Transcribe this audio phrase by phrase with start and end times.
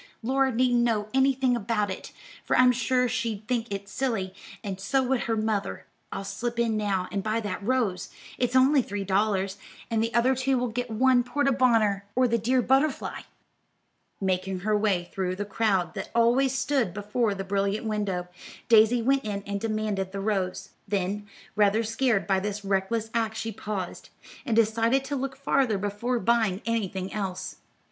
[0.23, 2.11] Laura needn't know anything about it,
[2.43, 5.85] for I'm sure she'd think it silly, and so would her mother.
[6.11, 8.09] I'll slip in now and buy that rose;
[8.39, 9.59] it's only three dollars,
[9.91, 13.19] and the other two will get one porte bonheur, or the dear butterfly."
[14.19, 18.27] Making her way through the crowd that always stood before the brilliant window,
[18.69, 23.51] Daisy went in and demanded the rose; then, rather scared by this reckless act she
[23.51, 24.09] paused,
[24.47, 27.57] and decided to look farther before buying anything else.